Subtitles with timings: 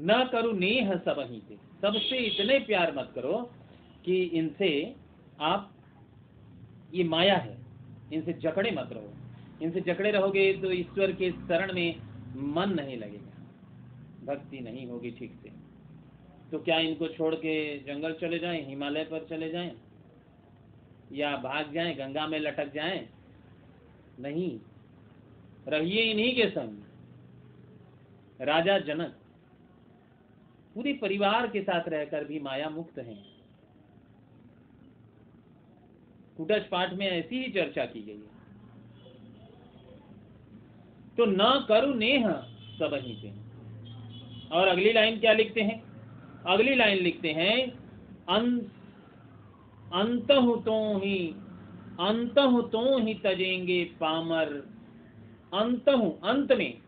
[0.00, 3.50] न करो नेह सब ही से सबसे इतने प्यार मत करो
[4.04, 4.94] कि इनसे
[5.40, 5.74] आप,
[6.94, 7.58] ये माया है।
[8.12, 9.12] इनसे जकड़े मत रहो।
[9.62, 12.00] इनसे जकड़े रहोगे तो ईश्वर के शरण में
[12.36, 13.28] मन नहीं लगेगा।
[14.24, 15.52] भक्ति नहीं होगी ठीक से।
[16.50, 19.76] तो क्या इनको छोड़ के जंगल चले जाएँ, हिमालय पर चले जाएँ?
[21.12, 23.08] या भाग जाएँ, गंगा में लटक जाएँ?
[24.20, 24.60] नहीं।
[25.68, 26.82] रहिए इन्हीं के संग।
[28.40, 29.16] राजा जनक
[30.78, 33.26] पूरे परिवार के साथ रहकर भी माया मुक्त हैं।
[36.36, 38.28] कुटच पाठ में ऐसी ही चर्चा की गई है।
[41.16, 42.44] तो न करु नेह
[42.78, 43.32] सब ही से।
[44.48, 45.82] और अगली लाइन क्या लिखते हैं?
[46.46, 47.78] अगली लाइन लिखते हैं
[48.28, 51.34] अंत तो ही
[52.00, 52.34] अंत
[52.72, 54.68] तो ही तजेंगे पामर।
[55.54, 56.78] अंत अंत में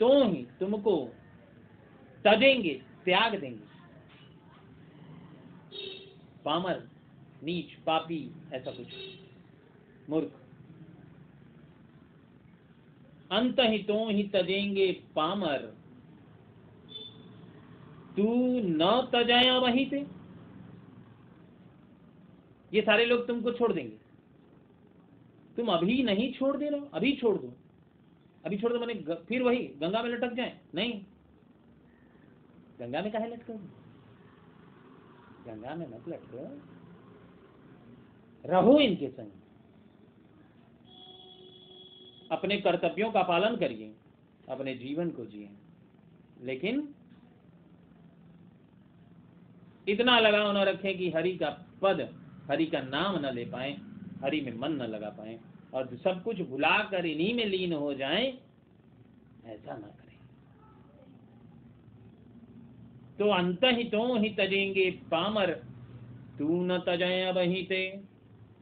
[0.00, 1.12] तो ही तुमको
[2.26, 3.66] तजेंगे त्याग देंगे।
[6.44, 6.88] पामर,
[7.42, 8.86] नीच, पापी, ऐसा कुछ।
[10.10, 10.32] मूर्ख।
[13.32, 15.76] अंत ही तो ही तजेंगे पामर।
[18.16, 20.06] तू न तजाया वहीं से।
[22.74, 23.96] ये सारे लोग तुमको छोड़ देंगे।
[25.56, 27.52] तुम अभी नहीं छोड़ दे रहे अभी छोड़ दो।
[28.44, 31.04] अभी छोड़ दो, मैंने फिर वही गंगा में लटक जाए। नहीं।
[32.80, 33.54] गंगा में कहा लटको?
[35.46, 36.60] गंगा में मत लटको।
[38.48, 39.30] रहो इनके संग।
[42.32, 43.94] अपने कर्तव्यों का पालन करिए,
[44.48, 45.50] अपने जीवन को जिए।
[46.42, 46.94] लेकिन
[49.88, 51.50] इतना लगाव न रखें कि हरि का
[51.82, 52.00] पद,
[52.50, 53.78] हरि का नाम न ले पाए,
[54.22, 55.40] हरि में मन न लगा पाए,
[55.74, 58.38] और सब कुछ भुला कर इन्हीं में लीन हो जाए,
[59.44, 60.15] ऐसा ना करें।
[63.18, 65.50] तो अंत ही तो ही तजेंगे पामर।
[66.38, 67.82] तू न तजय वही ते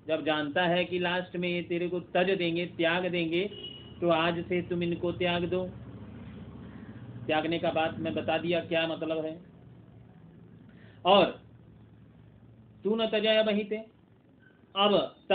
[0.08, 3.44] जब जानता है कि लास्ट में ये तेरे को तज देंगे, त्याग देंगे
[4.00, 5.64] तो आज से तुम इनको त्याग दो।
[7.26, 9.36] त्यागने का बात मैं बता दिया, क्या मतलब है?
[11.04, 11.24] और
[12.84, 13.76] तू न तजाया वही थे
[14.74, 14.94] अब
[15.30, 15.32] त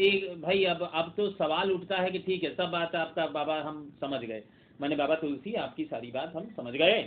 [0.00, 3.60] एक भाई, अब अब तो सवाल उठता है कि ठीक है, सब बात आपका बाबा
[3.60, 4.42] हम समझ गए।
[4.80, 7.00] मैंने, बाबा तुलसी, आपकी सारी बात हम समझ गए।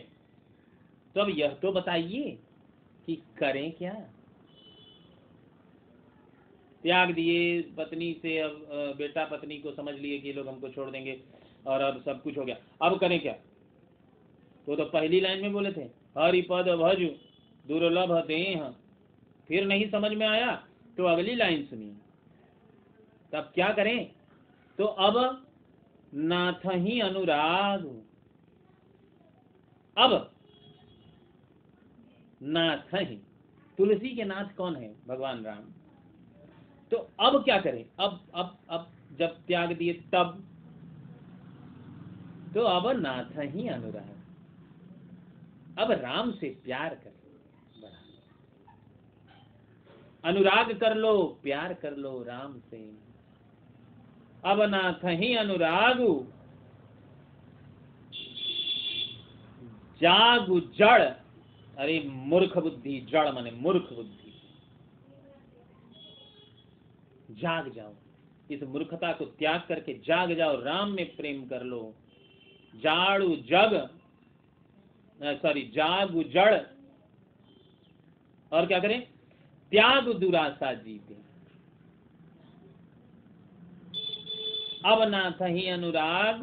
[1.16, 2.38] तो अब यह तो बताइए
[3.08, 3.94] कि करें क्या?
[6.84, 11.20] त्याग दिए पत्नी से अब बेटा पत्नी को समझ लिए कि लोग हमको छोड़ देंगे
[11.68, 13.34] और अब सब कुछ हो गया। अब करें क्या?
[14.68, 15.84] तो तो पहली लाइन में बोले थे,
[16.18, 17.02] हरिपद भज,
[17.66, 18.70] दुर्लभ देह।
[19.50, 20.52] फिर नहीं समझ में आया
[20.98, 21.94] तो अगली लाइन सुनिए।
[23.34, 24.12] तब क्या करें?
[24.80, 25.46] तो अब
[26.14, 27.86] नाथ ही अनुराग।
[29.98, 30.32] अब
[32.44, 33.16] नाथ ही
[33.78, 34.96] तुलसी के नाथ कौन है?
[35.08, 35.62] भगवान राम।
[36.92, 37.86] तो अब क्या करें?
[38.00, 40.46] अब अब अब जब त्याग दिए तब।
[42.54, 44.20] तो अब नाथ ही अनुराग।
[45.80, 47.20] अब राम से प्यार कर
[50.26, 52.92] अनुराग कर लो, प्यार कर लो राम से।
[54.46, 55.98] अब नाथ ही अनुराग।
[60.02, 61.29] जागु जड़।
[61.80, 64.34] अरे मूर्ख बुद्धि, जड़ माने मूर्ख बुद्धि।
[67.32, 67.94] जाग जाओ।
[68.52, 71.94] इस मूर्खता को त्याग करके जाग जाओ, राम में प्रेम कर लो।
[72.76, 73.90] जाड़ू जग
[75.24, 76.60] सॉरी जाग जड़।
[78.52, 79.08] और क्या करें?
[79.72, 81.14] त्याग दुराशा जीते।
[84.86, 86.42] अब नाथ ही अनुराग,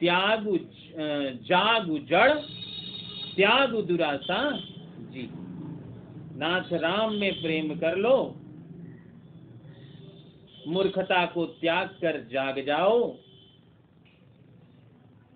[0.00, 0.44] त्याग
[1.42, 2.38] जाग जड़।
[3.38, 4.60] त्यागु दुराशा
[4.98, 5.30] जी।
[6.38, 8.36] नाथ राम में प्रेम कर लो।
[10.68, 13.16] मूर्खता को त्याग कर जाग जाओ।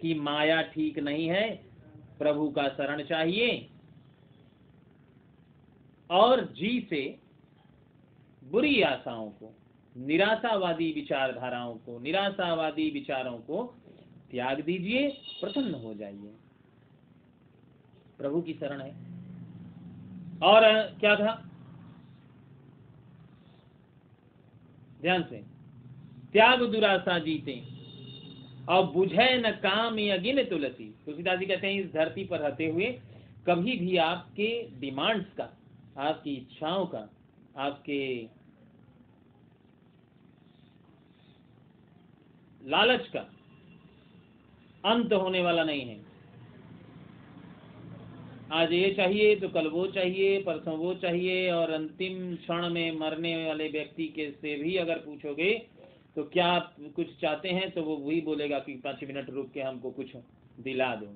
[0.00, 1.64] कि माया ठीक नहीं है,
[2.18, 3.70] प्रभु का शरण चाहिए।
[6.10, 7.18] और जी से
[8.44, 9.54] बुरी आशाओं को,
[9.96, 13.74] निराशावादी विचारधाराओं को, निराशावादी विचारों को
[14.30, 15.08] त्याग दीजिए,
[15.40, 16.34] प्रसन्न हो जाइए।
[18.22, 18.90] प्रभु की शरण है।
[20.42, 21.50] और क्या था?
[25.00, 25.42] ध्यान से।
[26.32, 27.62] त्याग दुराशा जीते।
[28.68, 33.00] और बुझे न काम अगिन तुलसी। तुलसीदास जी कहते हैं, इस धरती पर रहते हुए
[33.46, 35.48] कभी भी आपके डिमांड्स का,
[35.98, 37.08] आपकी इच्छाओं का,
[37.56, 38.28] आपके
[42.64, 43.20] लालच का
[44.84, 46.11] अंत होने वाला नहीं है।
[48.52, 53.46] आज ये चाहिए तो कल वो चाहिए, परसों वो चाहिए और अंतिम क्षण में मरने
[53.46, 55.68] वाले व्यक्ति के से भी अगर पूछोगे
[56.16, 57.70] तो क्या आप कुछ चाहते हैं?
[57.70, 60.16] तो वो वही बोलेगा कि पाँच मिनट रुक के हमको कुछ
[60.60, 61.06] दिला दो।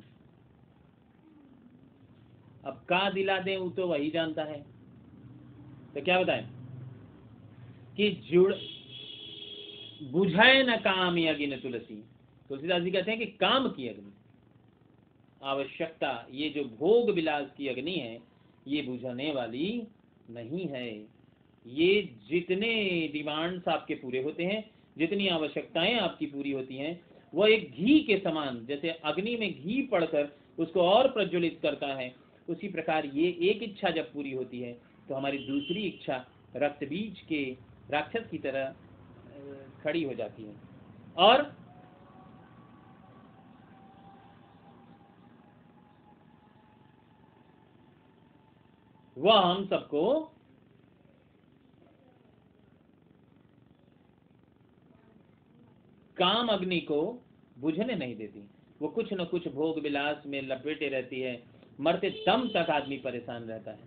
[2.64, 4.60] अब का दिला दें वो तो वही जानता है।
[5.94, 6.48] तो क्या बताएँ?
[7.96, 8.54] कि जुड़,
[10.02, 12.04] बुझाए न काम अग्नि तुलसी।
[12.48, 14.12] तुलसीदास जी कहते हैं कि काम की अग्नि
[15.40, 18.18] आवश्यकता, ये जो भोग विलास की अग्नि है,
[18.66, 19.82] ये बुझाने वाली
[20.30, 20.88] नहीं है।
[21.66, 22.72] ये जितने
[23.12, 24.64] डिमांड्स आपके पूरे होते हैं,
[24.96, 27.00] जितनी आवश्यकताएँ आपकी पूरी होती हैं,
[27.32, 32.14] वह एक घी के समान, जैसे अग्नि में घी पड़कर उसको और प्रज्वलित करता है,
[32.48, 34.72] उसी प्रकार ये एक इच्छा जब पूरी होती है
[35.08, 36.24] तो हमारी दूसरी इच्छा
[36.56, 37.42] रक्त बीज के
[37.90, 38.74] राक्षस की तरह
[39.82, 40.54] खड़ी हो जाती है।
[41.18, 41.42] और
[49.18, 50.32] वह हम सबको
[56.16, 57.22] काम अग्नि को
[57.58, 58.48] बुझने नहीं देती।
[58.82, 61.42] वो कुछ न कुछ भोग विलास में लपेटे रहती है।
[61.80, 63.78] मरते दम तक आदमी परेशान रहता है।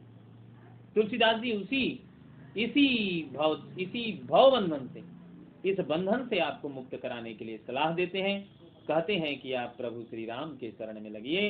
[0.95, 2.03] तुलसीदास जी उसी,
[2.57, 5.03] इसी भाव इसी भाव बंधन से,
[5.69, 9.73] इस बंधन से आपको मुक्त कराने के लिए सलाह देते हैं। कहते हैं कि आप
[9.77, 11.49] प्रभु श्री राम के शरण में लगिए।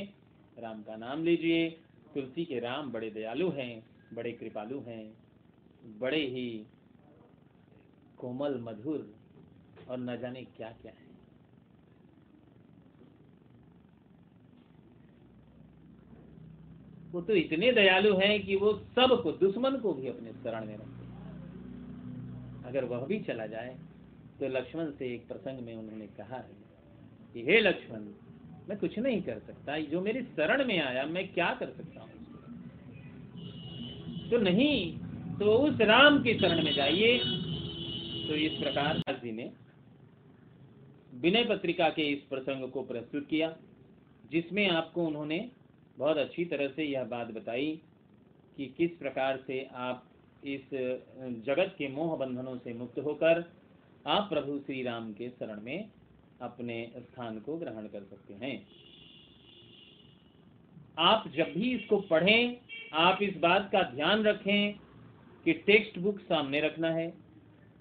[0.59, 1.79] राम का नाम लीजिए।
[2.13, 3.83] तुलसी के राम बड़े दयालु हैं,
[4.13, 5.13] बड़े कृपालु हैं,
[5.99, 6.65] बड़े ही
[8.17, 9.13] कोमल, मधुर
[9.89, 11.07] और न जाने क्या क्या है।
[17.11, 20.97] वो तो इतने दयालु हैं कि वो सबको, दुश्मन को भी अपने शरण में रखते
[22.67, 23.77] अगर वह भी चला जाए
[24.39, 26.55] तो लक्ष्मण से एक प्रसंग में उन्होंने कहा है
[27.33, 28.05] कि, हे लक्ष्मण,
[28.69, 31.98] मैं कुछ नहीं कर सकता। जो मेरी शरण में आया, मैं क्या कर सकता
[34.29, 34.75] तो नहीं
[35.39, 37.17] तो उस राम के शरण में जाइए।
[38.27, 39.51] तो इस प्रकार जी ने
[41.15, 43.55] विनय पत्रिका के इस प्रसंग को प्रस्तुत किया,
[44.31, 45.39] जिसमें आपको उन्होंने
[45.97, 47.71] बहुत अच्छी तरह से यह बात बताई
[48.57, 50.05] कि किस प्रकार से आप
[50.47, 50.61] इस
[51.45, 53.43] जगत के मोह बंधनों से मुक्त होकर
[54.05, 55.89] आप प्रभु श्री राम के शरण में
[56.41, 58.55] अपने स्थान को ग्रहण कर सकते हैं।
[60.99, 62.57] आप जब भी इसको पढ़ें
[62.91, 64.73] आप इस बात का ध्यान रखें
[65.45, 67.09] कि टेक्स्ट बुक सामने रखना है,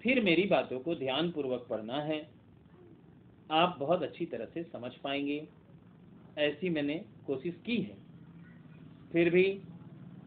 [0.01, 2.19] फिर मेरी बातों को ध्यान पूर्वक पढ़ना है।
[3.51, 5.47] आप बहुत अच्छी तरह से समझ पाएँगे।
[6.37, 7.97] ऐसी मैंने कोशिश की है।
[9.13, 9.59] फिर भी,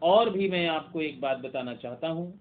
[0.03, 2.31] और भी मैं आपको एक बात बताना चाहता हूँ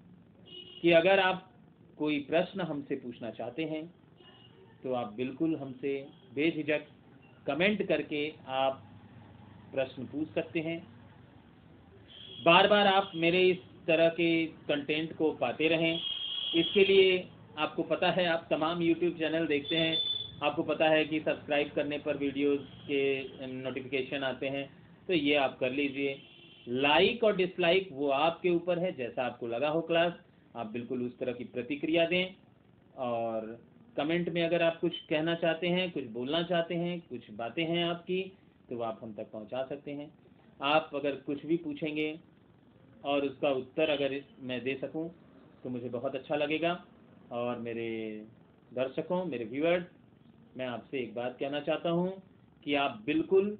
[0.82, 1.50] कि अगर आप
[1.98, 3.86] कोई प्रश्न हमसे पूछना चाहते हैं
[4.82, 5.94] तो आप बिल्कुल हमसे
[6.34, 6.86] बेझिझक
[7.46, 8.82] कमेंट करके आप
[9.72, 10.80] प्रश्न पूछ सकते हैं।
[12.42, 16.00] बार बार आप मेरे इस तरह के कंटेंट को पाते रहें।
[16.54, 17.28] इसके लिए
[17.58, 19.96] आपको पता है, आप तमाम यूट्यूब चैनल देखते हैं।
[20.42, 23.02] आपको पता है कि सब्सक्राइब करने पर वीडियोस के
[23.46, 24.64] नोटिफिकेशन आते हैं।
[25.06, 26.16] तो ये आप कर लीजिए।
[26.68, 30.12] लाइक और डिसलाइक वो आपके ऊपर है, जैसा आपको लगा हो क्लास
[30.56, 32.34] आप बिल्कुल उस तरह की प्रतिक्रिया दें।
[32.96, 33.46] और
[33.96, 37.84] कमेंट में अगर आप कुछ कहना चाहते हैं, कुछ बोलना चाहते हैं, कुछ बातें हैं
[37.84, 38.20] आपकी
[38.70, 40.10] तो आप हम तक पहुँचा सकते हैं।
[40.62, 42.12] आप अगर कुछ भी पूछेंगे
[43.04, 45.08] और उसका उत्तर अगर मैं दे सकूँ
[45.64, 46.72] तो मुझे बहुत अच्छा लगेगा।
[47.30, 47.88] और मेरे
[48.72, 49.84] दर्शकों, मेरे व्यूअर्स
[50.56, 52.10] मैं आपसे एक बात कहना चाहता हूँ
[52.66, 53.56] कि आप बिल्कुल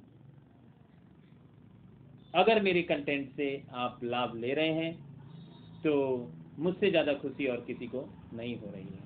[2.35, 3.47] अगर मेरे कंटेंट से
[3.77, 4.93] आप लाभ ले रहे हैं
[5.85, 5.95] तो
[6.59, 9.01] मुझसे ज़्यादा खुशी और किसी को नहीं हो रही है।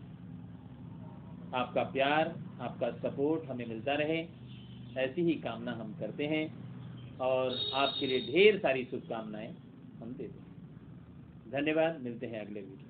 [1.55, 4.19] आपका प्यार, आपका सपोर्ट हमें मिलता रहे।
[4.99, 6.45] ऐसी ही कामना हम करते हैं।
[7.21, 9.55] और आपके लिए ढेर सारी शुभकामनाएँ।
[10.01, 12.86] हम दे देंगे। धन्यवाद मिलते हैं अगले वीडियो